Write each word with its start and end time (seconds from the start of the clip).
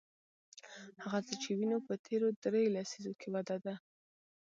هغه 1.03 1.19
څه 1.27 1.33
چې 1.41 1.49
وینو 1.57 1.77
په 1.87 1.93
تېرو 2.05 2.27
درې 2.43 2.61
لسیزو 2.75 3.11
کې 3.19 3.27
وده 3.33 3.57
ده. 3.65 3.73